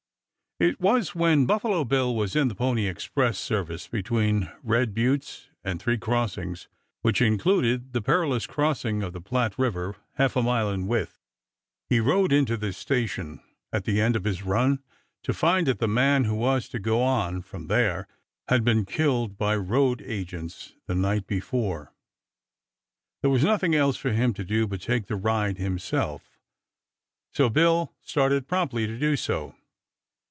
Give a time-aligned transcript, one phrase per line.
[0.59, 5.81] It was when Buffalo Bill was in the Pony Express service between Red Buttes and
[5.81, 6.67] Three Crossings,
[7.01, 11.19] which included the perilous crossing of the Platte River, half a mile in width.
[11.89, 13.41] He rode into the station
[13.73, 14.83] at the end of his run
[15.23, 18.07] to find that the man who was to go on from there
[18.47, 21.91] had been killed by road agents the night before.
[23.23, 26.37] There was nothing else for him to do but take the ride himself,
[27.33, 29.55] so Bill started promptly to do so.